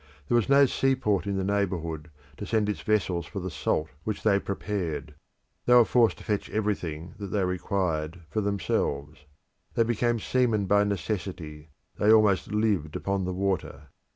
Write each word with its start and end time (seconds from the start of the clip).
There 0.27 0.35
was 0.35 0.49
no 0.49 0.65
seaport 0.65 1.27
in 1.27 1.37
the 1.37 1.43
neighbourhood 1.43 2.09
to 2.37 2.45
send 2.47 2.67
its 2.69 2.81
vessels 2.81 3.27
for 3.27 3.39
the 3.39 3.51
salt 3.51 3.89
which 4.03 4.23
they 4.23 4.39
prepared: 4.39 5.13
they 5.67 5.75
were 5.75 5.85
forced 5.85 6.17
to 6.17 6.23
fetch 6.23 6.49
everything 6.49 7.13
that 7.19 7.27
they 7.27 7.45
required 7.45 8.21
for 8.31 8.41
themselves. 8.41 9.25
They 9.75 9.83
became 9.83 10.19
seamen 10.19 10.65
by 10.65 10.85
necessity: 10.85 11.69
they 11.99 12.11
almost 12.11 12.51
lived 12.51 12.95
upon 12.95 13.25
the 13.25 13.33
water. 13.33 13.89